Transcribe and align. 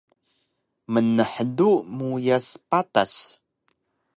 Mnhdu 0.93 1.69
muyas 1.97 2.45
patas 2.69 3.13